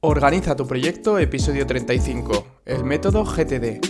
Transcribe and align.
Organiza 0.00 0.54
tu 0.54 0.64
proyecto, 0.64 1.18
episodio 1.18 1.66
35. 1.66 2.60
El 2.66 2.84
método 2.84 3.24
GTD. 3.24 3.80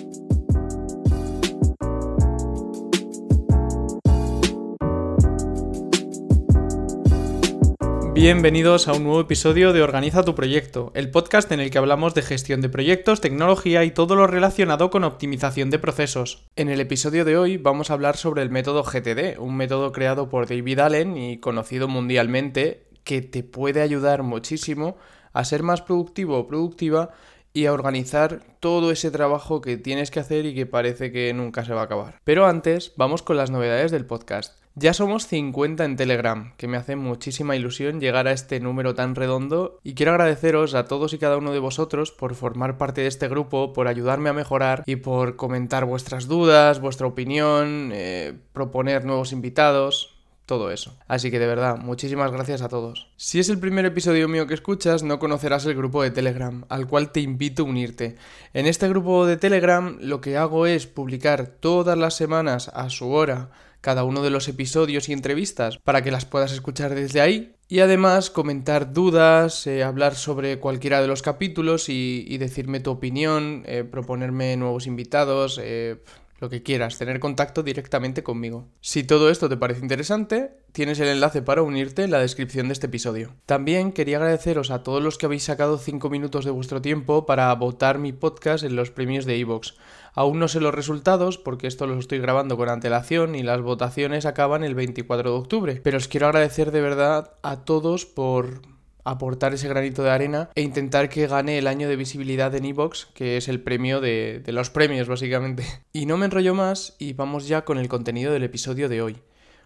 Bienvenidos 8.15 8.89
a 8.89 8.95
un 8.95 9.05
nuevo 9.05 9.21
episodio 9.21 9.75
de 9.75 9.83
Organiza 9.83 10.23
tu 10.23 10.35
proyecto, 10.35 10.93
el 10.95 11.11
podcast 11.11 11.53
en 11.53 11.61
el 11.61 11.71
que 11.71 11.77
hablamos 11.77 12.15
de 12.15 12.23
gestión 12.23 12.63
de 12.63 12.71
proyectos, 12.71 13.21
tecnología 13.21 13.85
y 13.85 13.91
todo 13.91 14.17
lo 14.17 14.27
relacionado 14.27 14.89
con 14.89 15.05
optimización 15.05 15.69
de 15.69 15.79
procesos. 15.79 16.49
En 16.57 16.71
el 16.71 16.81
episodio 16.81 17.27
de 17.27 17.37
hoy 17.37 17.59
vamos 17.59 17.91
a 17.91 17.93
hablar 17.93 18.17
sobre 18.17 18.41
el 18.41 18.49
método 18.49 18.83
GTD, 18.83 19.39
un 19.39 19.59
método 19.59 19.93
creado 19.93 20.31
por 20.31 20.49
David 20.49 20.79
Allen 20.79 21.19
y 21.19 21.39
conocido 21.39 21.87
mundialmente 21.87 22.89
que 23.05 23.21
te 23.21 23.43
puede 23.43 23.83
ayudar 23.83 24.23
muchísimo 24.23 24.97
a 25.39 25.45
ser 25.45 25.63
más 25.63 25.83
productivo 25.83 26.37
o 26.37 26.49
productiva 26.49 27.11
y 27.53 27.67
a 27.67 27.73
organizar 27.73 28.41
todo 28.59 28.91
ese 28.91 29.13
trabajo 29.13 29.61
que 29.61 29.77
tienes 29.77 30.11
que 30.11 30.19
hacer 30.19 30.47
y 30.47 30.55
que 30.55 30.67
parece 30.67 31.13
que 31.13 31.33
nunca 31.33 31.65
se 31.65 31.73
va 31.73 31.83
a 31.83 31.85
acabar. 31.85 32.19
Pero 32.25 32.47
antes, 32.47 32.93
vamos 32.97 33.23
con 33.23 33.37
las 33.37 33.53
novedades 33.53 33.93
del 33.93 34.05
podcast. 34.05 34.61
Ya 34.75 34.95
somos 34.95 35.29
50 35.29 35.85
en 35.85 35.97
Telegram, 35.97 36.55
que 36.57 36.67
me 36.67 36.77
hace 36.77 36.97
muchísima 36.97 37.55
ilusión 37.55 38.01
llegar 38.01 38.27
a 38.27 38.33
este 38.33 38.59
número 38.59 38.97
tan 38.97 39.15
redondo 39.15 39.79
y 39.85 39.95
quiero 39.95 40.11
agradeceros 40.13 40.75
a 40.75 40.87
todos 40.87 41.13
y 41.13 41.19
cada 41.19 41.37
uno 41.37 41.53
de 41.53 41.59
vosotros 41.61 42.11
por 42.11 42.35
formar 42.35 42.79
parte 42.79 43.03
de 43.03 43.07
este 43.07 43.29
grupo, 43.29 43.73
por 43.73 43.87
ayudarme 43.87 44.31
a 44.31 44.35
mejorar 44.35 44.83
y 44.87 44.97
por 44.97 45.37
comentar 45.37 45.85
vuestras 45.85 46.27
dudas, 46.27 46.81
vuestra 46.81 47.07
opinión, 47.07 47.91
eh, 47.93 48.35
proponer 48.53 49.05
nuevos 49.05 49.33
invitados 49.33 50.18
todo 50.49 50.71
eso. 50.71 50.97
Así 51.07 51.31
que 51.31 51.39
de 51.39 51.47
verdad, 51.47 51.77
muchísimas 51.77 52.33
gracias 52.33 52.63
a 52.63 52.71
todos. 52.71 53.13
Si 53.17 53.39
es 53.39 53.51
el 53.51 53.59
primer 53.59 53.85
episodio 53.85 54.29
mío 54.29 54.47
que 54.47 54.55
escuchas, 54.55 55.03
no 55.03 55.19
conocerás 55.19 55.67
el 55.67 55.75
grupo 55.77 56.03
de 56.03 56.11
Telegram, 56.11 56.65
al 56.71 56.87
cual 56.89 57.13
te 57.13 57.21
invito 57.21 57.63
a 57.63 57.67
unirte. 57.67 58.17
En 58.55 58.65
este 58.67 58.89
grupo 58.89 59.27
de 59.27 59.37
Telegram 59.37 59.99
lo 60.01 60.23
que 60.23 60.39
hago 60.39 60.67
es 60.67 60.87
publicar 60.87 61.47
todas 61.47 61.99
las 61.99 62.15
semanas 62.15 62.71
a 62.75 62.89
su 62.89 63.11
hora 63.11 63.51
cada 63.83 64.05
uno 64.05 64.23
de 64.23 64.31
los 64.31 64.49
episodios 64.49 65.09
y 65.09 65.13
entrevistas 65.13 65.79
para 65.79 66.03
que 66.03 66.11
las 66.11 66.25
puedas 66.25 66.53
escuchar 66.53 66.95
desde 66.95 67.21
ahí 67.21 67.55
y 67.69 67.81
además 67.81 68.31
comentar 68.31 68.95
dudas, 68.95 69.67
eh, 69.67 69.85
hablar 69.85 70.15
sobre 70.15 70.59
cualquiera 70.59 71.03
de 71.03 71.09
los 71.09 71.21
capítulos 71.21 71.91
y, 71.91 72.39
decirme 72.39 72.81
tu 72.81 72.91
opinión, 72.91 73.65
eh, 73.67 73.85
proponerme 73.85 74.57
nuevos 74.57 74.87
invitados. 74.87 75.61
Eh, 75.63 75.99
lo 76.39 76.49
que 76.49 76.63
quieras, 76.63 76.99
tener 76.99 77.21
contacto 77.21 77.63
directamente 77.63 78.23
conmigo. 78.23 78.69
Si 78.81 79.03
todo 79.03 79.31
esto 79.31 79.49
te 79.49 79.57
parece 79.57 79.81
interesante, 79.81 80.53
tienes 80.73 81.01
el 81.01 81.09
enlace 81.09 81.43
para 81.43 81.63
unirte 81.63 82.05
en 82.05 82.11
la 82.11 82.21
descripción 82.21 82.69
de 82.69 82.75
este 82.75 82.87
episodio. 82.87 83.35
También 83.47 83.93
quería 83.93 84.19
agradeceros 84.19 84.71
a 84.71 84.83
todos 84.83 85.03
los 85.03 85.19
que 85.19 85.27
habéis 85.27 85.45
sacado 85.45 85.79
5 85.79 86.09
minutos 86.11 86.45
de 86.45 86.51
vuestro 86.51 86.81
tiempo 86.81 87.27
para 87.27 87.53
votar 87.55 87.99
mi 87.99 88.13
podcast 88.13 88.65
en 88.65 88.77
los 88.77 88.91
premios 88.91 89.25
de 89.25 89.37
iVoox. 89.39 89.75
Aún 90.15 90.39
no 90.39 90.49
sé 90.49 90.61
los 90.61 90.75
resultados 90.75 91.39
porque 91.39 91.67
esto 91.67 91.87
lo 91.87 91.99
estoy 91.99 92.19
grabando 92.19 92.57
con 92.57 92.69
antelación 92.69 93.35
y 93.35 93.43
las 93.43 93.61
votaciones 93.61 94.27
acaban 94.27 94.65
el 94.65 94.75
24 94.75 95.31
de 95.31 95.37
octubre, 95.37 95.81
pero 95.83 95.97
os 95.97 96.09
quiero 96.09 96.27
agradecer 96.27 96.71
de 96.71 96.81
verdad 96.81 97.33
a 97.43 97.65
todos 97.65 98.07
por 98.07 98.63
aportar 99.05 99.55
ese 99.55 99.69
granito 99.69 100.03
de 100.03 100.11
arena 100.11 100.51
e 100.55 100.63
intentar 100.63 101.09
que 101.09 101.27
gane 101.27 101.59
el 101.59 101.67
año 101.67 101.89
de 101.89 101.97
visibilidad 101.97 102.55
en 102.55 102.65
Evox, 102.65 103.07
que 103.15 103.37
es 103.37 103.49
el 103.49 103.61
premio 103.61 104.01
de, 104.01 104.41
de 104.45 104.53
los 104.53 104.71
premios 104.71 105.09
básicamente. 105.09 105.65
Y 105.93 106.07
no 106.07 106.17
me 106.17 106.27
enrollo 106.27 106.55
más 106.55 106.95
y 106.99 107.13
vamos 107.13 107.49
ya 107.49 107.65
con 107.65 107.79
el 107.79 107.89
contenido 107.89 108.33
del 108.33 108.45
episodio 108.45 108.89
de 108.89 109.03
hoy. 109.03 109.17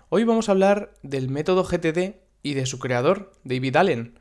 Hoy 0.08 0.24
vamos 0.24 0.48
a 0.48 0.52
hablar 0.52 0.92
del 1.02 1.28
método 1.28 1.64
GTD 1.64 2.16
y 2.42 2.54
de 2.54 2.66
su 2.66 2.78
creador, 2.78 3.32
David 3.44 3.76
Allen, 3.76 4.18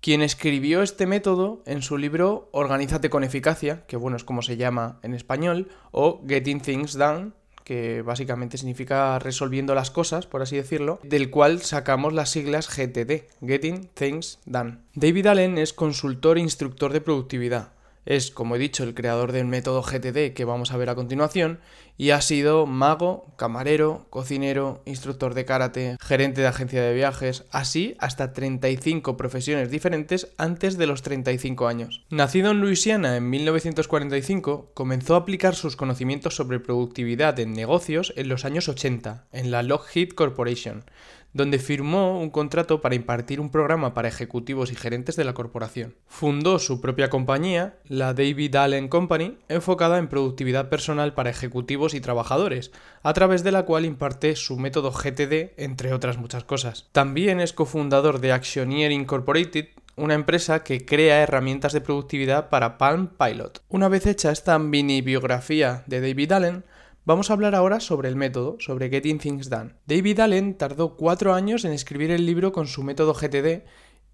quien 0.00 0.22
escribió 0.22 0.82
este 0.82 1.06
método 1.06 1.62
en 1.66 1.82
su 1.82 1.98
libro 1.98 2.48
Organízate 2.52 3.10
con 3.10 3.24
eficacia, 3.24 3.84
que 3.86 3.96
bueno 3.96 4.16
es 4.16 4.24
como 4.24 4.42
se 4.42 4.56
llama 4.56 4.98
en 5.02 5.14
español, 5.14 5.68
o 5.90 6.22
Getting 6.26 6.60
Things 6.60 6.94
Done, 6.94 7.32
que 7.70 8.02
básicamente 8.02 8.58
significa 8.58 9.16
resolviendo 9.20 9.76
las 9.76 9.92
cosas, 9.92 10.26
por 10.26 10.42
así 10.42 10.56
decirlo, 10.56 10.98
del 11.04 11.30
cual 11.30 11.60
sacamos 11.60 12.12
las 12.12 12.28
siglas 12.28 12.68
GTD, 12.68 13.28
Getting 13.46 13.90
Things 13.94 14.40
Done. 14.44 14.78
David 14.96 15.26
Allen 15.28 15.56
es 15.56 15.72
consultor 15.72 16.36
e 16.36 16.40
instructor 16.40 16.92
de 16.92 17.00
productividad. 17.00 17.70
Es, 18.10 18.32
como 18.32 18.56
he 18.56 18.58
dicho, 18.58 18.82
el 18.82 18.94
creador 18.94 19.30
del 19.30 19.46
método 19.46 19.82
GTD 19.82 20.34
que 20.34 20.44
vamos 20.44 20.72
a 20.72 20.76
ver 20.76 20.90
a 20.90 20.96
continuación 20.96 21.60
y 21.96 22.10
ha 22.10 22.20
sido 22.20 22.66
mago, 22.66 23.32
camarero, 23.36 24.06
cocinero, 24.10 24.82
instructor 24.84 25.34
de 25.34 25.44
karate, 25.44 25.96
gerente 26.00 26.40
de 26.40 26.48
agencia 26.48 26.82
de 26.82 26.92
viajes, 26.92 27.44
así 27.52 27.94
hasta 28.00 28.32
35 28.32 29.16
profesiones 29.16 29.70
diferentes 29.70 30.32
antes 30.38 30.76
de 30.76 30.88
los 30.88 31.02
35 31.02 31.68
años. 31.68 32.04
Nacido 32.10 32.50
en 32.50 32.60
Luisiana 32.60 33.16
en 33.16 33.30
1945, 33.30 34.72
comenzó 34.74 35.14
a 35.14 35.18
aplicar 35.18 35.54
sus 35.54 35.76
conocimientos 35.76 36.34
sobre 36.34 36.58
productividad 36.58 37.38
en 37.38 37.52
negocios 37.52 38.12
en 38.16 38.28
los 38.28 38.44
años 38.44 38.68
80 38.68 39.28
en 39.30 39.52
la 39.52 39.62
Lockheed 39.62 40.14
Corporation, 40.14 40.84
donde 41.32 41.58
firmó 41.58 42.20
un 42.20 42.30
contrato 42.30 42.80
para 42.80 42.94
impartir 42.94 43.40
un 43.40 43.50
programa 43.50 43.94
para 43.94 44.08
ejecutivos 44.08 44.72
y 44.72 44.74
gerentes 44.74 45.16
de 45.16 45.24
la 45.24 45.34
corporación. 45.34 45.94
Fundó 46.06 46.58
su 46.58 46.80
propia 46.80 47.10
compañía, 47.10 47.78
la 47.84 48.14
David 48.14 48.56
Allen 48.56 48.88
Company, 48.88 49.38
enfocada 49.48 49.98
en 49.98 50.08
productividad 50.08 50.68
personal 50.68 51.14
para 51.14 51.30
ejecutivos 51.30 51.94
y 51.94 52.00
trabajadores, 52.00 52.72
a 53.02 53.12
través 53.12 53.44
de 53.44 53.52
la 53.52 53.64
cual 53.64 53.84
imparte 53.84 54.34
su 54.36 54.56
método 54.56 54.90
GTD, 54.90 55.52
entre 55.56 55.92
otras 55.92 56.18
muchas 56.18 56.44
cosas. 56.44 56.88
También 56.92 57.40
es 57.40 57.52
cofundador 57.52 58.20
de 58.20 58.32
Actioneer 58.32 58.90
Incorporated, 58.90 59.68
una 59.96 60.14
empresa 60.14 60.64
que 60.64 60.84
crea 60.84 61.22
herramientas 61.22 61.72
de 61.72 61.80
productividad 61.80 62.48
para 62.48 62.78
Palm 62.78 63.08
Pilot. 63.18 63.62
Una 63.68 63.88
vez 63.88 64.06
hecha 64.06 64.32
esta 64.32 64.58
mini 64.58 65.02
biografía 65.02 65.84
de 65.86 66.00
David 66.00 66.32
Allen, 66.32 66.64
Vamos 67.06 67.30
a 67.30 67.32
hablar 67.32 67.54
ahora 67.54 67.80
sobre 67.80 68.10
el 68.10 68.16
método, 68.16 68.56
sobre 68.60 68.90
Getting 68.90 69.18
Things 69.18 69.48
Done. 69.48 69.72
David 69.86 70.20
Allen 70.20 70.54
tardó 70.54 70.96
cuatro 70.96 71.32
años 71.32 71.64
en 71.64 71.72
escribir 71.72 72.10
el 72.10 72.26
libro 72.26 72.52
con 72.52 72.66
su 72.66 72.82
método 72.82 73.14
GTD 73.14 73.62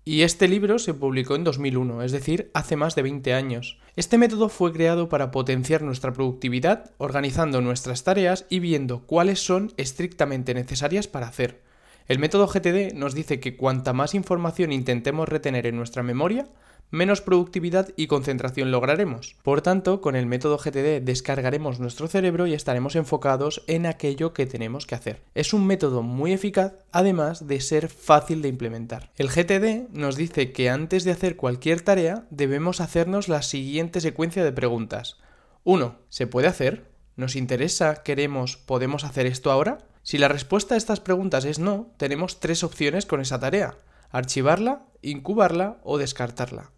y 0.05 0.23
este 0.23 0.47
libro 0.47 0.79
se 0.79 0.95
publicó 0.95 1.35
en 1.35 1.43
2001, 1.43 2.05
es 2.05 2.13
decir, 2.13 2.49
hace 2.55 2.77
más 2.77 2.95
de 2.95 3.03
20 3.03 3.35
años. 3.35 3.81
Este 3.97 4.19
método 4.19 4.49
fue 4.49 4.73
creado 4.73 5.09
para 5.09 5.33
potenciar 5.33 5.83
nuestra 5.83 6.13
productividad, 6.13 6.93
organizando 6.99 7.61
nuestras 7.61 8.05
tareas 8.05 8.47
y 8.51 8.61
viendo 8.61 9.01
cuáles 9.01 9.41
son 9.41 9.73
estrictamente 9.77 10.55
necesarias 10.55 11.09
para 11.09 11.27
hacer. 11.27 11.63
El 12.07 12.21
método 12.21 12.47
GTD 12.47 12.95
nos 12.95 13.17
dice 13.17 13.41
que 13.41 13.57
cuanta 13.57 13.95
más 13.95 14.15
información 14.15 14.71
intentemos 14.71 15.29
retener 15.29 15.67
en 15.67 15.77
nuestra 15.77 16.05
memoria, 16.05 16.47
menos 16.91 17.21
productividad 17.21 17.89
y 17.97 18.07
concentración 18.07 18.71
lograremos. 18.71 19.37
Por 19.43 19.63
tanto, 19.63 20.01
con 20.01 20.17
el 20.17 20.27
método 20.27 20.59
GTD 20.59 21.03
descargaremos 21.03 21.81
nuestro 21.81 22.09
cerebro 22.09 22.47
y 22.47 22.55
estaremos 22.55 22.97
enfocados 22.97 23.63
en 23.67 23.87
aquello 23.87 24.33
que 24.33 24.47
tenemos 24.47 24.87
que 24.87 24.95
hacer. 24.95 25.23
Es 25.35 25.53
un 25.53 25.67
método 25.67 26.03
muy 26.03 26.33
eficaz, 26.33 26.75
además 26.93 27.47
de 27.47 27.61
ser 27.61 27.89
fácil 27.89 28.43
de 28.43 28.49
implementar. 28.49 29.11
El 29.17 29.29
GTD 29.29 29.89
nos 29.93 30.17
dice 30.17 30.53
que 30.53 30.71
antes 30.71 31.05
de 31.05 31.13
hacer 31.13 31.37
cualquier 31.37 31.81
tarea 31.81 32.27
debemos 32.31 32.81
hacernos 32.81 33.29
la 33.29 33.43
siguiente 33.43 34.01
secuencia 34.01 34.45
de 34.45 34.53
preguntas. 34.53 35.19
1. 35.65 35.97
¿Se 36.09 36.27
puede 36.27 36.47
hacer? 36.47 36.91
¿Nos 37.17 37.35
interesa? 37.35 38.03
¿Queremos? 38.03 38.57
¿Podemos 38.57 39.05
hacer 39.05 39.27
esto 39.27 39.51
ahora? 39.51 39.79
Si 40.03 40.19
la 40.19 40.29
respuesta 40.29 40.75
a 40.75 40.79
estas 40.79 41.01
preguntas 41.01 41.45
es 41.45 41.59
no, 41.59 41.89
tenemos 41.97 42.39
tres 42.39 42.63
opciones 42.63 43.07
con 43.07 43.21
esa 43.21 43.41
tarea. 43.41 43.75
Archivarla, 44.11 44.83
incubarla 45.03 45.79
o 45.83 45.99
descartarla. 45.99 46.71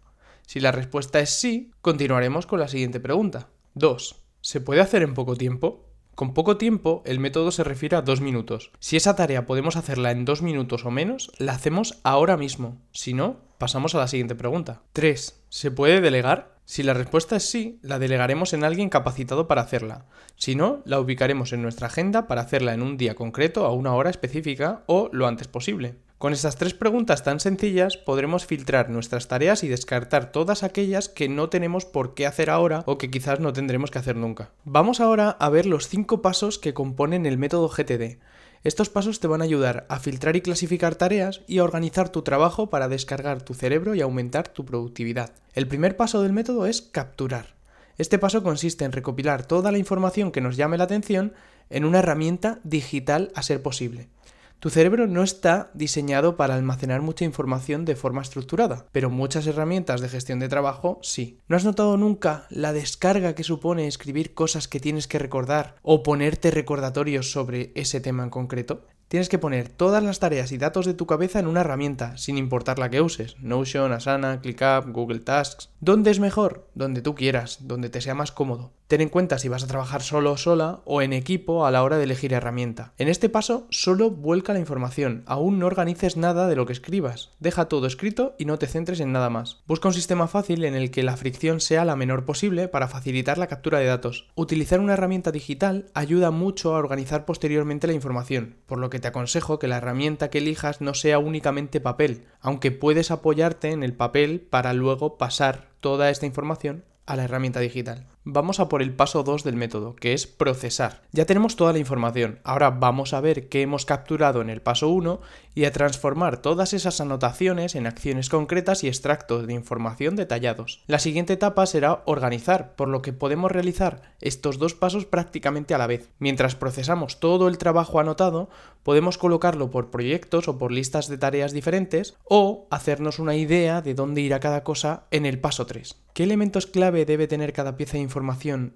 Si 0.49 0.59
la 0.59 0.71
respuesta 0.71 1.19
es 1.19 1.29
sí, 1.29 1.69
continuaremos 1.79 2.47
con 2.47 2.59
la 2.59 2.67
siguiente 2.67 2.99
pregunta. 2.99 3.49
2. 3.75 4.15
¿Se 4.41 4.59
puede 4.59 4.81
hacer 4.81 5.03
en 5.03 5.13
poco 5.13 5.35
tiempo? 5.35 5.85
Con 6.15 6.33
poco 6.33 6.57
tiempo, 6.57 7.03
el 7.05 7.19
método 7.19 7.51
se 7.51 7.63
refiere 7.63 7.95
a 7.95 8.01
dos 8.01 8.19
minutos. 8.19 8.71
Si 8.79 8.97
esa 8.97 9.15
tarea 9.15 9.45
podemos 9.45 9.75
hacerla 9.75 10.09
en 10.09 10.25
dos 10.25 10.41
minutos 10.41 10.85
o 10.85 10.89
menos, 10.89 11.31
la 11.37 11.53
hacemos 11.53 11.99
ahora 12.01 12.35
mismo. 12.35 12.81
Si 12.91 13.13
no, 13.13 13.41
pasamos 13.59 13.93
a 13.93 13.99
la 13.99 14.07
siguiente 14.07 14.33
pregunta. 14.33 14.81
3. 14.93 15.39
¿Se 15.49 15.69
puede 15.69 16.01
delegar? 16.01 16.55
Si 16.65 16.81
la 16.81 16.95
respuesta 16.95 17.35
es 17.35 17.47
sí, 17.47 17.77
la 17.83 17.99
delegaremos 17.99 18.53
en 18.53 18.63
alguien 18.63 18.89
capacitado 18.89 19.47
para 19.47 19.61
hacerla. 19.61 20.07
Si 20.35 20.55
no, 20.55 20.81
la 20.83 20.99
ubicaremos 20.99 21.53
en 21.53 21.61
nuestra 21.61 21.89
agenda 21.89 22.25
para 22.25 22.41
hacerla 22.41 22.73
en 22.73 22.81
un 22.81 22.97
día 22.97 23.13
concreto 23.13 23.67
a 23.67 23.71
una 23.71 23.93
hora 23.93 24.09
específica 24.09 24.81
o 24.87 25.11
lo 25.13 25.27
antes 25.27 25.47
posible. 25.47 25.97
Con 26.19 26.33
estas 26.33 26.57
tres 26.57 26.73
preguntas 26.73 27.23
tan 27.23 27.39
sencillas 27.39 27.95
podremos 27.95 28.45
filtrar 28.45 28.89
nuestras 28.89 29.29
tareas 29.29 29.63
y 29.63 29.69
descartar 29.69 30.33
todas 30.33 30.63
aquellas 30.63 31.07
que 31.07 31.29
no 31.29 31.47
tenemos 31.47 31.85
por 31.85 32.13
qué 32.13 32.27
hacer 32.27 32.49
ahora 32.49 32.83
o 32.87 32.97
que 32.97 33.09
quizás 33.09 33.39
no 33.39 33.53
tendremos 33.53 33.89
que 33.89 33.99
hacer 33.99 34.17
nunca. 34.17 34.51
Vamos 34.65 34.99
ahora 34.99 35.29
a 35.29 35.47
ver 35.47 35.65
los 35.65 35.87
cinco 35.87 36.21
pasos 36.21 36.59
que 36.59 36.73
componen 36.73 37.25
el 37.25 37.37
método 37.37 37.69
GTD. 37.69 38.19
Estos 38.65 38.89
pasos 38.89 39.21
te 39.21 39.27
van 39.29 39.39
a 39.39 39.45
ayudar 39.45 39.85
a 39.87 39.97
filtrar 39.99 40.35
y 40.35 40.41
clasificar 40.41 40.95
tareas 40.95 41.39
y 41.47 41.59
a 41.59 41.63
organizar 41.63 42.09
tu 42.09 42.21
trabajo 42.21 42.69
para 42.69 42.89
descargar 42.89 43.41
tu 43.41 43.53
cerebro 43.53 43.95
y 43.95 44.01
aumentar 44.01 44.49
tu 44.49 44.65
productividad. 44.65 45.31
El 45.53 45.69
primer 45.69 45.95
paso 45.95 46.21
del 46.21 46.33
método 46.33 46.65
es 46.65 46.81
capturar. 46.81 47.55
Este 47.97 48.19
paso 48.19 48.43
consiste 48.43 48.83
en 48.83 48.91
recopilar 48.91 49.45
toda 49.45 49.71
la 49.71 49.77
información 49.77 50.33
que 50.33 50.41
nos 50.41 50.57
llame 50.57 50.77
la 50.77 50.83
atención 50.83 51.31
en 51.69 51.85
una 51.85 51.99
herramienta 51.99 52.59
digital 52.65 53.31
a 53.35 53.41
ser 53.41 53.61
posible. 53.61 54.09
Tu 54.59 54.69
cerebro 54.69 55.07
no 55.07 55.23
está 55.23 55.71
diseñado 55.73 56.35
para 56.35 56.55
almacenar 56.55 57.01
mucha 57.01 57.23
información 57.23 57.85
de 57.85 57.95
forma 57.95 58.21
estructurada, 58.21 58.87
pero 58.91 59.09
muchas 59.09 59.47
herramientas 59.47 60.01
de 60.01 60.09
gestión 60.09 60.39
de 60.39 60.49
trabajo 60.49 60.99
sí. 61.01 61.39
¿No 61.47 61.55
has 61.55 61.63
notado 61.63 61.95
nunca 61.95 62.45
la 62.49 62.73
descarga 62.73 63.35
que 63.35 63.45
supone 63.45 63.87
escribir 63.87 64.33
cosas 64.33 64.67
que 64.67 64.81
tienes 64.81 65.07
que 65.07 65.17
recordar 65.17 65.75
o 65.81 66.03
ponerte 66.03 66.51
recordatorios 66.51 67.31
sobre 67.31 67.71
ese 67.75 68.01
tema 68.01 68.23
en 68.23 68.31
concreto? 68.31 68.85
Tienes 69.07 69.29
que 69.29 69.39
poner 69.39 69.69
todas 69.69 70.03
las 70.03 70.19
tareas 70.19 70.51
y 70.51 70.57
datos 70.57 70.85
de 70.85 70.93
tu 70.93 71.07
cabeza 71.07 71.39
en 71.39 71.47
una 71.47 71.61
herramienta, 71.61 72.17
sin 72.17 72.37
importar 72.37 72.79
la 72.79 72.89
que 72.89 73.01
uses. 73.01 73.37
Notion, 73.39 73.93
Asana, 73.93 74.41
ClickUp, 74.41 74.91
Google 74.91 75.19
Tasks. 75.19 75.69
¿Dónde 75.79 76.11
es 76.11 76.19
mejor? 76.19 76.67
Donde 76.75 77.01
tú 77.01 77.15
quieras, 77.15 77.59
donde 77.61 77.89
te 77.89 78.01
sea 78.01 78.13
más 78.13 78.33
cómodo. 78.33 78.73
Ten 78.89 79.01
en 79.01 79.09
cuenta 79.09 79.37
si 79.37 79.49
vas 79.49 79.63
a 79.63 79.67
trabajar 79.67 80.01
solo 80.01 80.31
o 80.31 80.37
sola 80.37 80.79
o 80.83 81.03
en 81.03 81.13
equipo 81.13 81.67
a 81.67 81.69
la 81.69 81.83
hora 81.83 81.99
de 81.99 82.05
elegir 82.05 82.33
herramienta. 82.33 82.91
En 82.97 83.07
este 83.07 83.29
paso, 83.29 83.67
solo 83.69 84.09
vuelca 84.09 84.51
la 84.51 84.57
información. 84.57 85.21
Aún 85.27 85.59
no 85.59 85.67
organices 85.67 86.17
nada 86.17 86.47
de 86.47 86.55
lo 86.55 86.65
que 86.65 86.73
escribas. 86.73 87.29
Deja 87.39 87.65
todo 87.65 87.85
escrito 87.85 88.33
y 88.39 88.45
no 88.45 88.57
te 88.57 88.65
centres 88.65 88.99
en 88.99 89.11
nada 89.11 89.29
más. 89.29 89.61
Busca 89.67 89.87
un 89.87 89.93
sistema 89.93 90.27
fácil 90.27 90.65
en 90.65 90.73
el 90.73 90.89
que 90.89 91.03
la 91.03 91.17
fricción 91.17 91.59
sea 91.59 91.85
la 91.85 91.95
menor 91.95 92.25
posible 92.25 92.67
para 92.67 92.87
facilitar 92.87 93.37
la 93.37 93.45
captura 93.45 93.77
de 93.77 93.85
datos. 93.85 94.27
Utilizar 94.33 94.79
una 94.79 94.93
herramienta 94.93 95.31
digital 95.31 95.91
ayuda 95.93 96.31
mucho 96.31 96.73
a 96.73 96.79
organizar 96.79 97.25
posteriormente 97.25 97.85
la 97.85 97.93
información, 97.93 98.55
por 98.65 98.79
lo 98.79 98.89
que 98.89 98.97
te 98.97 99.09
aconsejo 99.09 99.59
que 99.59 99.67
la 99.67 99.77
herramienta 99.77 100.31
que 100.31 100.39
elijas 100.39 100.81
no 100.81 100.95
sea 100.95 101.19
únicamente 101.19 101.79
papel, 101.79 102.23
aunque 102.41 102.71
puedes 102.71 103.11
apoyarte 103.11 103.69
en 103.69 103.83
el 103.83 103.93
papel 103.93 104.41
para 104.41 104.73
luego 104.73 105.19
pasar 105.19 105.67
toda 105.79 106.09
esta 106.09 106.25
información 106.25 106.85
a 107.09 107.15
la 107.15 107.23
herramienta 107.23 107.59
digital. 107.59 108.05
Vamos 108.31 108.59
a 108.59 108.69
por 108.69 108.83
el 108.83 108.93
paso 108.93 109.23
2 109.23 109.43
del 109.43 109.55
método, 109.55 109.95
que 109.95 110.13
es 110.13 110.27
procesar. 110.27 111.01
Ya 111.11 111.25
tenemos 111.25 111.55
toda 111.55 111.73
la 111.73 111.79
información, 111.79 112.37
ahora 112.43 112.69
vamos 112.69 113.15
a 113.15 113.21
ver 113.21 113.49
qué 113.49 113.63
hemos 113.63 113.87
capturado 113.87 114.41
en 114.41 114.51
el 114.51 114.61
paso 114.61 114.87
1 114.89 115.19
y 115.55 115.65
a 115.65 115.71
transformar 115.71 116.37
todas 116.37 116.73
esas 116.73 117.01
anotaciones 117.01 117.73
en 117.73 117.87
acciones 117.87 118.29
concretas 118.29 118.83
y 118.83 118.87
extractos 118.87 119.47
de 119.47 119.53
información 119.53 120.15
detallados. 120.15 120.83
La 120.85 120.99
siguiente 120.99 121.33
etapa 121.33 121.65
será 121.65 122.03
organizar, 122.05 122.75
por 122.75 122.87
lo 122.87 123.01
que 123.01 123.13
podemos 123.13 123.51
realizar 123.51 124.03
estos 124.21 124.59
dos 124.59 124.75
pasos 124.75 125.07
prácticamente 125.07 125.73
a 125.73 125.79
la 125.79 125.87
vez. 125.87 126.11
Mientras 126.19 126.53
procesamos 126.53 127.19
todo 127.19 127.47
el 127.47 127.57
trabajo 127.57 127.99
anotado, 127.99 128.49
podemos 128.83 129.17
colocarlo 129.17 129.71
por 129.71 129.89
proyectos 129.89 130.47
o 130.47 130.59
por 130.59 130.71
listas 130.71 131.07
de 131.07 131.17
tareas 131.17 131.51
diferentes 131.51 132.15
o 132.25 132.67
hacernos 132.69 133.17
una 133.17 133.35
idea 133.35 133.81
de 133.81 133.95
dónde 133.95 134.21
irá 134.21 134.39
cada 134.39 134.63
cosa 134.63 135.07
en 135.09 135.25
el 135.25 135.39
paso 135.39 135.65
3. 135.65 135.95
¿Qué 136.13 136.23
elementos 136.23 136.67
clave 136.67 137.05
debe 137.05 137.27
tener 137.27 137.53
cada 137.53 137.77
pieza 137.77 137.93
de 137.93 137.99
información 138.03 138.18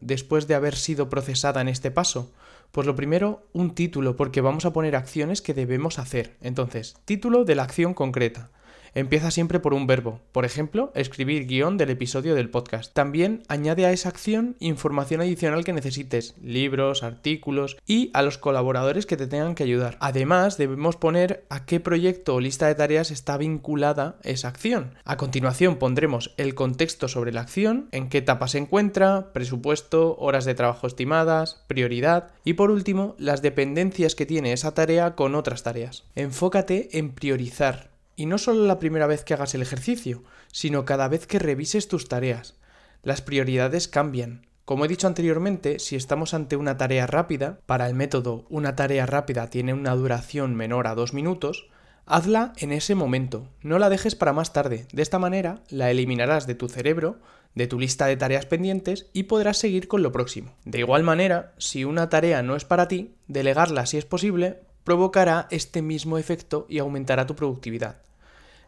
después 0.02 0.48
de 0.48 0.56
haber 0.56 0.76
sido 0.76 1.10
procesada 1.10 1.62
en 1.62 1.68
este 1.68 1.92
paso? 1.92 2.32
Pues 2.72 2.88
lo 2.88 2.96
primero, 2.96 3.48
un 3.54 3.76
título, 3.76 4.16
porque 4.16 4.42
vamos 4.42 4.66
a 4.66 4.74
poner 4.74 4.96
acciones 4.96 5.42
que 5.42 5.54
debemos 5.54 6.00
hacer. 6.00 6.38
Entonces, 6.42 6.96
título 7.06 7.46
de 7.46 7.56
la 7.56 7.64
acción 7.64 7.94
concreta 7.94 8.50
empieza 8.96 9.32
siempre 9.32 9.60
por 9.60 9.74
un 9.74 9.88
verbo. 9.88 10.22
Por 10.32 10.46
ejemplo, 10.46 10.92
escribir 10.96 11.46
guion 11.48 11.78
del 11.78 11.90
episodio 11.90 12.36
del 12.36 12.50
podcast. 12.50 12.94
También 12.94 13.44
añade 13.48 13.86
a 13.86 13.92
esa 13.92 14.10
acción 14.10 14.56
información 14.60 15.22
adicional 15.22 15.64
que 15.64 15.74
necesites, 15.74 16.36
libros, 16.42 17.04
artículos 17.04 17.78
y 17.86 18.12
a 18.14 18.22
los 18.22 18.38
colaboradores 18.38 19.06
que 19.06 19.18
te 19.18 19.28
tengan 19.28 19.56
que 19.56 19.64
ayudar. 19.64 19.98
Además, 20.00 20.58
debemos 20.58 20.96
poner 20.96 21.46
a 21.50 21.66
qué 21.66 21.80
proyecto 21.80 22.36
o 22.36 22.40
lista 22.40 22.68
de 22.68 22.76
tareas 22.76 23.12
está 23.12 23.38
vinculada 23.38 24.18
esa 24.24 24.48
acción. 24.48 24.96
A 25.06 25.18
continuación 25.18 25.78
pondremos 25.78 26.34
el 26.38 26.56
contexto 26.56 27.08
sobre 27.08 27.32
la 27.32 27.42
acción, 27.42 27.88
en 27.92 28.10
qué 28.10 28.20
etapa 28.20 28.48
se 28.48 28.58
encuentra, 28.58 29.34
presupuesto, 29.34 30.16
horas 30.18 30.46
de 30.46 30.56
trabajo 30.56 30.88
estimadas, 30.88 31.64
prioridad 31.68 32.32
y 32.44 32.54
por 32.54 32.72
último 32.72 33.16
las 33.18 33.42
dependencias 33.42 34.16
que 34.16 34.26
tiene 34.26 34.54
esa 34.54 34.74
tarea 34.74 35.16
con 35.16 35.36
otras 35.36 35.64
tareas. 35.64 36.04
Enfócate 36.16 36.98
en 36.98 37.12
priorizar 37.12 37.93
y 38.16 38.26
no 38.26 38.38
solo 38.38 38.66
la 38.66 38.80
primera 38.80 39.08
vez 39.08 39.24
que 39.24 39.34
hagas 39.34 39.56
el 39.56 39.62
ejercicio, 39.62 40.24
sino 40.52 40.86
cada 40.86 41.08
vez 41.08 41.28
que 41.28 41.40
revises 41.40 41.88
tus 41.88 42.08
tareas. 42.08 42.56
Las 43.02 43.22
prioridades 43.22 43.88
cambian. 43.88 44.46
Como 44.66 44.86
he 44.86 44.88
dicho 44.88 45.08
anteriormente, 45.08 45.80
si 45.80 45.96
estamos 45.96 46.34
ante 46.34 46.56
una 46.56 46.78
tarea 46.78 47.06
rápida, 47.06 47.60
para 47.66 47.88
el 47.88 47.96
método 47.96 48.46
una 48.50 48.76
tarea 48.76 49.06
rápida 49.06 49.50
tiene 49.50 49.74
una 49.74 49.94
duración 49.94 50.56
menor 50.56 50.88
a 50.88 50.96
dos 50.96 51.14
minutos, 51.14 51.68
hazla 52.06 52.54
en 52.58 52.72
ese 52.72 52.96
momento, 52.96 53.50
no 53.62 53.78
la 53.78 53.90
dejes 53.90 54.16
para 54.16 54.32
más 54.32 54.54
tarde. 54.54 54.88
De 54.94 55.02
esta 55.02 55.20
manera 55.20 55.64
la 55.70 55.92
eliminarás 55.92 56.48
de 56.48 56.56
tu 56.56 56.70
cerebro, 56.70 57.20
de 57.56 57.68
tu 57.68 57.80
lista 57.80 58.06
de 58.06 58.18
tareas 58.18 58.46
pendientes 58.46 59.10
y 59.14 59.24
podrás 59.24 59.58
seguir 59.58 59.88
con 59.88 60.02
lo 60.02 60.12
próximo. 60.12 60.56
De 60.66 60.80
igual 60.80 61.04
manera, 61.04 61.54
si 61.58 61.86
una 61.86 62.10
tarea 62.10 62.42
no 62.42 62.56
es 62.56 62.66
para 62.66 62.88
ti, 62.88 63.16
delegarla 63.28 63.86
si 63.86 63.98
es 63.98 64.06
posible 64.06 64.62
provocará 64.84 65.48
este 65.52 65.82
mismo 65.82 66.18
efecto 66.18 66.66
y 66.70 66.80
aumentará 66.80 67.26
tu 67.26 67.36
productividad. 67.36 67.98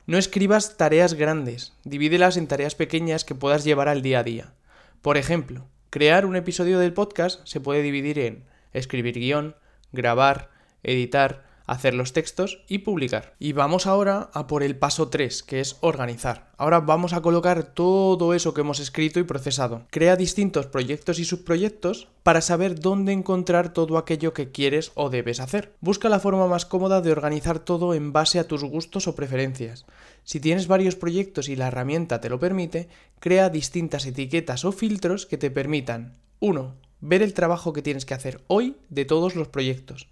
No 0.08 0.18
escribas 0.18 0.78
tareas 0.78 1.16
grandes, 1.16 1.74
divídelas 1.84 2.38
en 2.38 2.48
tareas 2.48 2.76
pequeñas 2.76 3.26
que 3.26 3.36
puedas 3.36 3.64
llevar 3.64 3.88
al 3.88 4.02
día 4.02 4.20
a 4.20 4.24
día. 4.24 4.54
Por 5.02 5.18
ejemplo, 5.18 5.68
crear 5.90 6.26
un 6.26 6.36
episodio 6.36 6.80
del 6.80 6.94
podcast 6.94 7.42
se 7.46 7.60
puede 7.60 7.82
dividir 7.82 8.20
en 8.20 8.46
escribir 8.74 9.16
guion, 9.16 9.56
grabar, 9.92 10.52
editar, 10.84 11.45
hacer 11.66 11.94
los 11.94 12.14
textos 12.14 12.64
y 12.68 12.80
publicar. 12.80 13.36
Y 13.40 13.54
vamos 13.54 13.88
ahora 13.88 14.30
a 14.34 14.48
por 14.48 14.64
el 14.64 14.78
paso 14.78 15.10
3, 15.10 15.44
que 15.44 15.60
es 15.60 15.78
organizar. 15.82 16.52
Ahora 16.58 16.80
vamos 16.80 17.14
a 17.14 17.22
colocar 17.22 17.64
todo 17.64 18.34
eso 18.34 18.54
que 18.54 18.62
hemos 18.62 18.80
escrito 18.80 19.20
y 19.20 19.24
procesado. 19.24 19.84
Crea 19.90 20.16
distintos 20.16 20.68
proyectos 20.68 21.20
y 21.20 21.26
subproyectos 21.26 22.08
para 22.24 22.42
saber 22.42 22.80
dónde 22.80 23.12
encontrar 23.12 23.74
todo 23.74 23.98
aquello 23.98 24.34
que 24.34 24.52
quieres 24.52 24.92
o 24.96 25.10
debes 25.10 25.40
hacer. 25.40 25.74
Busca 25.82 26.10
la 26.10 26.20
forma 26.20 26.48
más 26.48 26.66
cómoda 26.66 27.02
de 27.02 27.12
organizar 27.12 27.60
todo 27.60 27.94
en 27.94 28.14
base 28.14 28.40
a 28.40 28.48
tus 28.48 28.64
gustos 28.64 29.08
o 29.08 29.16
preferencias. 29.16 29.86
Si 30.24 30.40
tienes 30.40 30.68
varios 30.68 30.96
proyectos 30.96 31.50
y 31.50 31.56
la 31.56 31.68
herramienta 31.68 32.22
te 32.22 32.30
lo 32.30 32.40
permite, 32.40 32.88
crea 33.20 33.50
distintas 33.50 34.06
etiquetas 34.06 34.66
o 34.66 34.72
filtros 34.72 35.26
que 35.26 35.38
te 35.38 35.52
permitan 35.52 36.18
1. 36.40 36.76
Ver 37.02 37.22
el 37.22 37.34
trabajo 37.34 37.74
que 37.74 37.82
tienes 37.82 38.06
que 38.06 38.14
hacer 38.14 38.42
hoy 38.48 38.78
de 38.90 39.06
todos 39.06 39.36
los 39.36 39.50
proyectos. 39.50 40.08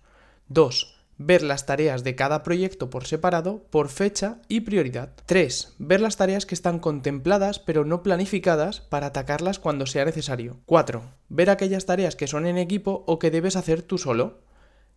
2 0.49 0.92
ver 1.17 1.43
las 1.43 1.65
tareas 1.65 2.03
de 2.03 2.15
cada 2.15 2.43
proyecto 2.43 2.89
por 2.89 3.05
separado, 3.05 3.63
por 3.69 3.89
fecha 3.89 4.39
y 4.47 4.61
prioridad. 4.61 5.13
3. 5.25 5.75
Ver 5.79 6.01
las 6.01 6.17
tareas 6.17 6.45
que 6.45 6.55
están 6.55 6.79
contempladas 6.79 7.59
pero 7.59 7.85
no 7.85 8.03
planificadas 8.03 8.81
para 8.81 9.07
atacarlas 9.07 9.59
cuando 9.59 9.85
sea 9.85 10.05
necesario. 10.05 10.59
4. 10.65 11.03
Ver 11.29 11.49
aquellas 11.49 11.85
tareas 11.85 12.15
que 12.15 12.27
son 12.27 12.45
en 12.45 12.57
equipo 12.57 13.03
o 13.07 13.19
que 13.19 13.31
debes 13.31 13.55
hacer 13.55 13.81
tú 13.81 13.97
solo. 13.97 14.41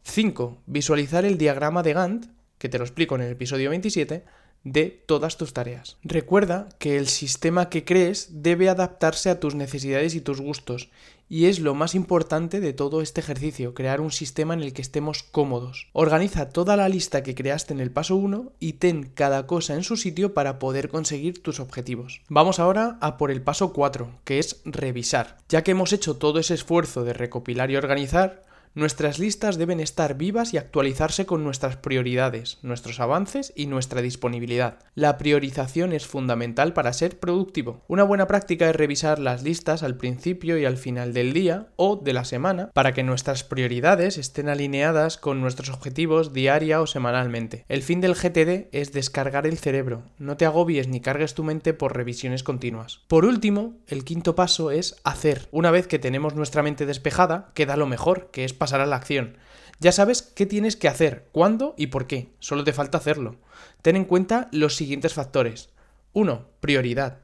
5. 0.03 0.63
Visualizar 0.67 1.25
el 1.25 1.39
diagrama 1.39 1.83
de 1.83 1.93
Gantt, 1.93 2.27
que 2.59 2.69
te 2.69 2.79
lo 2.79 2.85
explico 2.85 3.17
en 3.17 3.23
el 3.23 3.33
episodio 3.33 3.71
27, 3.71 4.25
de 4.67 5.05
todas 5.07 5.37
tus 5.37 5.53
tareas. 5.53 5.97
Recuerda 6.03 6.69
que 6.81 6.97
el 6.97 7.06
sistema 7.06 7.69
que 7.69 7.85
crees 7.85 8.43
debe 8.43 8.69
adaptarse 8.69 9.31
a 9.31 9.39
tus 9.39 9.55
necesidades 9.55 10.17
y 10.17 10.20
tus 10.20 10.41
gustos, 10.41 10.91
y 11.29 11.47
es 11.47 11.61
lo 11.61 11.75
más 11.75 11.95
importante 11.95 12.61
de 12.61 12.73
todo 12.73 13.01
este 13.01 13.21
ejercicio, 13.21 13.75
crear 13.75 14.01
un 14.01 14.11
sistema 14.11 14.55
en 14.55 14.63
el 14.63 14.73
que 14.73 14.83
estemos 14.83 15.23
cómodos. 15.23 15.89
Organiza 15.93 16.51
toda 16.51 16.77
la 16.77 16.89
lista 16.89 17.23
que 17.23 17.35
creaste 17.35 17.75
en 17.75 17.81
el 17.81 17.91
paso 17.91 18.17
1 18.17 18.53
y 18.61 18.75
ten 18.75 19.11
cada 19.15 19.47
cosa 19.47 19.75
en 19.75 19.83
su 19.83 19.97
sitio 19.97 20.35
para 20.35 20.59
poder 20.59 20.89
conseguir 20.89 21.43
tus 21.43 21.61
objetivos. 21.61 22.21
Vamos 22.29 22.59
ahora 22.59 22.99
a 23.01 23.17
por 23.17 23.31
el 23.31 23.43
paso 23.43 23.73
4, 23.73 24.09
que 24.25 24.39
es 24.39 24.61
revisar. 24.65 25.39
Ya 25.49 25.63
que 25.63 25.73
hemos 25.73 25.93
hecho 25.93 26.17
todo 26.17 26.39
ese 26.39 26.55
esfuerzo 26.55 27.05
de 27.05 27.13
recopilar 27.13 27.71
y 27.71 27.77
organizar, 27.77 28.45
Nuestras 28.77 29.19
listas 29.19 29.56
deben 29.56 29.81
estar 29.81 30.19
vivas 30.19 30.53
y 30.53 30.59
actualizarse 30.59 31.25
con 31.25 31.43
nuestras 31.43 31.79
prioridades, 31.79 32.59
nuestros 32.61 33.01
avances 33.01 33.55
y 33.56 33.69
nuestra 33.69 34.03
disponibilidad. 34.03 34.81
La 34.95 35.17
priorización 35.17 35.95
es 35.95 36.06
fundamental 36.06 36.75
para 36.75 36.93
ser 36.93 37.19
productivo. 37.19 37.81
Una 37.89 38.03
buena 38.03 38.27
práctica 38.27 38.69
es 38.69 38.77
revisar 38.77 39.19
las 39.19 39.43
listas 39.43 39.83
al 39.83 39.97
principio 39.97 40.59
y 40.59 40.67
al 40.67 40.77
final 40.77 41.15
del 41.15 41.33
día 41.33 41.69
o 41.77 41.97
de 41.97 42.13
la 42.13 42.27
semana 42.27 42.71
para 42.75 42.93
que 42.93 43.03
nuestras 43.03 43.45
prioridades 43.45 44.19
estén 44.19 44.51
alineadas 44.51 45.17
con 45.17 45.41
nuestros 45.41 45.71
objetivos 45.71 46.35
diaria 46.35 46.83
o 46.83 46.87
semanalmente. 46.87 47.65
El 47.71 47.83
fin 47.83 48.03
del 48.03 48.15
GTD 48.15 48.69
es 48.73 48.93
descargar 48.93 49.47
el 49.47 49.56
cerebro. 49.56 50.03
No 50.19 50.37
te 50.37 50.45
agobies 50.45 50.87
ni 50.87 51.01
cargues 51.01 51.33
tu 51.33 51.45
mente 51.45 51.73
por 51.73 51.97
revisiones 51.97 52.43
continuas. 52.43 53.01
Por 53.09 53.25
último, 53.25 53.79
el 53.87 54.05
quinto 54.05 54.35
paso 54.35 54.71
es 54.71 54.97
hacer. 55.03 55.49
Una 55.51 55.71
vez 55.71 55.87
que 55.87 55.99
tenemos 55.99 56.35
nuestra 56.35 56.63
mente 56.63 56.85
despejada, 56.85 57.53
queda 57.55 57.79
lo 57.79 57.87
mejor, 57.87 58.29
que 58.31 58.45
es 58.45 58.53
pasar 58.67 58.81
a 58.81 58.87
la 58.87 58.96
acción. 58.96 59.37
Ya 59.79 59.93
sabes 59.93 60.23
qué 60.23 60.44
tienes 60.44 60.75
que 60.75 60.89
hacer, 60.89 61.29
cuándo 61.31 61.75
y 61.79 61.87
por 61.87 62.08
qué. 62.08 62.31
Solo 62.41 62.65
te 62.65 62.73
falta 62.73 62.99
hacerlo. 62.99 63.37
Ten 63.81 63.94
en 63.94 64.05
cuenta 64.05 64.49
los 64.51 64.75
siguientes 64.75 65.15
factores. 65.15 65.69
1. 66.15 66.49
Prioridad. 66.58 67.20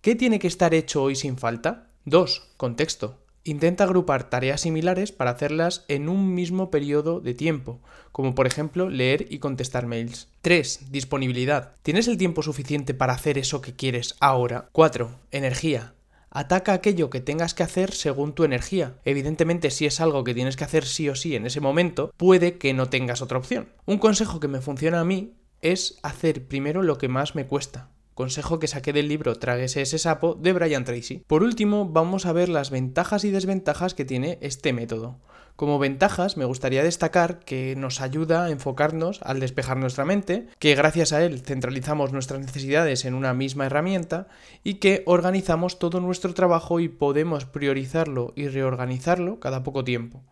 ¿Qué 0.00 0.14
tiene 0.14 0.38
que 0.38 0.46
estar 0.46 0.74
hecho 0.74 1.02
hoy 1.02 1.16
sin 1.16 1.38
falta? 1.38 1.88
2. 2.04 2.52
Contexto. 2.56 3.18
Intenta 3.42 3.82
agrupar 3.82 4.30
tareas 4.30 4.60
similares 4.60 5.10
para 5.10 5.32
hacerlas 5.32 5.84
en 5.88 6.08
un 6.08 6.34
mismo 6.34 6.70
periodo 6.70 7.18
de 7.18 7.34
tiempo, 7.34 7.80
como 8.12 8.36
por 8.36 8.46
ejemplo 8.46 8.88
leer 8.88 9.26
y 9.28 9.40
contestar 9.40 9.86
mails. 9.86 10.28
3. 10.42 10.92
Disponibilidad. 10.92 11.74
¿Tienes 11.82 12.06
el 12.06 12.16
tiempo 12.16 12.44
suficiente 12.44 12.94
para 12.94 13.14
hacer 13.14 13.38
eso 13.38 13.60
que 13.60 13.74
quieres 13.74 14.14
ahora? 14.20 14.68
4. 14.70 15.10
Energía. 15.32 15.95
Ataca 16.36 16.74
aquello 16.74 17.08
que 17.08 17.22
tengas 17.22 17.54
que 17.54 17.62
hacer 17.62 17.92
según 17.92 18.34
tu 18.34 18.44
energía. 18.44 18.98
Evidentemente, 19.06 19.70
si 19.70 19.86
es 19.86 20.02
algo 20.02 20.22
que 20.22 20.34
tienes 20.34 20.54
que 20.54 20.64
hacer 20.64 20.84
sí 20.84 21.08
o 21.08 21.14
sí 21.14 21.34
en 21.34 21.46
ese 21.46 21.62
momento, 21.62 22.12
puede 22.18 22.58
que 22.58 22.74
no 22.74 22.90
tengas 22.90 23.22
otra 23.22 23.38
opción. 23.38 23.70
Un 23.86 23.96
consejo 23.96 24.38
que 24.38 24.46
me 24.46 24.60
funciona 24.60 25.00
a 25.00 25.04
mí 25.04 25.32
es 25.62 25.98
hacer 26.02 26.46
primero 26.46 26.82
lo 26.82 26.98
que 26.98 27.08
más 27.08 27.34
me 27.34 27.46
cuesta. 27.46 27.88
Consejo 28.16 28.58
que 28.58 28.66
saqué 28.66 28.94
del 28.94 29.08
libro 29.08 29.34
Tráguese 29.34 29.82
ese 29.82 29.98
sapo 29.98 30.36
de 30.40 30.54
Brian 30.54 30.86
Tracy. 30.86 31.22
Por 31.26 31.42
último, 31.42 31.84
vamos 31.84 32.24
a 32.24 32.32
ver 32.32 32.48
las 32.48 32.70
ventajas 32.70 33.24
y 33.24 33.30
desventajas 33.30 33.92
que 33.92 34.06
tiene 34.06 34.38
este 34.40 34.72
método. 34.72 35.18
Como 35.54 35.78
ventajas, 35.78 36.38
me 36.38 36.46
gustaría 36.46 36.82
destacar 36.82 37.40
que 37.40 37.74
nos 37.76 38.00
ayuda 38.00 38.46
a 38.46 38.50
enfocarnos 38.50 39.20
al 39.20 39.38
despejar 39.38 39.76
nuestra 39.76 40.06
mente, 40.06 40.46
que 40.58 40.74
gracias 40.74 41.12
a 41.12 41.22
él 41.22 41.42
centralizamos 41.42 42.14
nuestras 42.14 42.40
necesidades 42.40 43.04
en 43.04 43.12
una 43.12 43.34
misma 43.34 43.66
herramienta 43.66 44.28
y 44.64 44.76
que 44.76 45.02
organizamos 45.04 45.78
todo 45.78 46.00
nuestro 46.00 46.32
trabajo 46.32 46.80
y 46.80 46.88
podemos 46.88 47.44
priorizarlo 47.44 48.32
y 48.34 48.48
reorganizarlo 48.48 49.40
cada 49.40 49.62
poco 49.62 49.84
tiempo. 49.84 50.22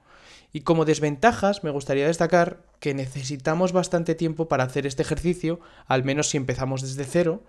Y 0.54 0.60
como 0.60 0.86
desventajas, 0.86 1.64
me 1.64 1.70
gustaría 1.70 2.06
destacar 2.06 2.62
que 2.84 2.92
necesitamos 2.92 3.72
bastante 3.72 4.14
tiempo 4.14 4.46
para 4.46 4.64
hacer 4.64 4.86
este 4.86 5.00
ejercicio, 5.00 5.58
al 5.86 6.04
menos 6.04 6.28
si 6.28 6.36
empezamos 6.36 6.82
desde 6.82 7.06
cero, 7.06 7.42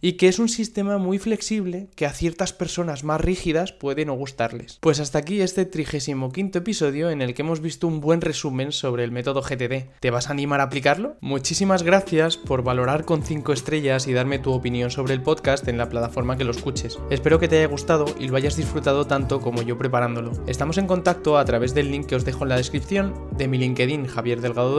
y 0.00 0.12
que 0.12 0.28
es 0.28 0.38
un 0.38 0.48
sistema 0.48 0.96
muy 0.96 1.18
flexible 1.18 1.88
que 1.94 2.06
a 2.06 2.12
ciertas 2.14 2.54
personas 2.54 3.04
más 3.04 3.20
rígidas 3.20 3.72
puede 3.72 4.06
no 4.06 4.14
gustarles. 4.14 4.78
Pues 4.80 4.98
hasta 4.98 5.18
aquí 5.18 5.42
este 5.42 5.66
35 5.66 6.32
episodio 6.54 7.10
en 7.10 7.20
el 7.20 7.34
que 7.34 7.42
hemos 7.42 7.60
visto 7.60 7.86
un 7.86 8.00
buen 8.00 8.22
resumen 8.22 8.72
sobre 8.72 9.04
el 9.04 9.12
método 9.12 9.42
GTD. 9.42 9.90
¿Te 10.00 10.10
vas 10.10 10.28
a 10.28 10.32
animar 10.32 10.60
a 10.60 10.64
aplicarlo? 10.64 11.18
Muchísimas 11.20 11.82
gracias 11.82 12.38
por 12.38 12.62
valorar 12.62 13.04
con 13.04 13.22
5 13.22 13.52
estrellas 13.52 14.06
y 14.06 14.14
darme 14.14 14.38
tu 14.38 14.52
opinión 14.52 14.90
sobre 14.90 15.12
el 15.12 15.22
podcast 15.22 15.68
en 15.68 15.76
la 15.76 15.90
plataforma 15.90 16.38
que 16.38 16.44
lo 16.44 16.52
escuches. 16.52 16.98
Espero 17.10 17.38
que 17.38 17.48
te 17.48 17.58
haya 17.58 17.66
gustado 17.66 18.06
y 18.18 18.28
lo 18.28 18.38
hayas 18.38 18.56
disfrutado 18.56 19.06
tanto 19.06 19.42
como 19.42 19.60
yo 19.60 19.76
preparándolo. 19.76 20.32
Estamos 20.46 20.78
en 20.78 20.86
contacto 20.86 21.36
a 21.36 21.44
través 21.44 21.74
del 21.74 21.90
link 21.90 22.06
que 22.06 22.16
os 22.16 22.24
dejo 22.24 22.44
en 22.44 22.48
la 22.48 22.56
descripción, 22.56 23.12
de 23.36 23.48
mi 23.48 23.58
LinkedIn 23.58 24.06
Javier 24.06 24.40
Delgado 24.40 24.77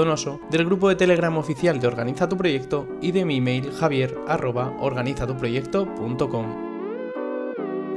Del 0.49 0.65
grupo 0.65 0.89
de 0.89 0.95
Telegram 0.95 1.37
oficial 1.37 1.79
de 1.79 1.85
Organiza 1.87 2.27
tu 2.29 2.37
Proyecto 2.37 2.87
y 3.01 3.11
de 3.11 3.25
mi 3.25 3.37
email 3.37 3.71
javier.organizatuproyecto.com. 3.71 6.69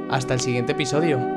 Hasta 0.09 0.33
el 0.33 0.39
siguiente 0.39 0.71
episodio. 0.73 1.32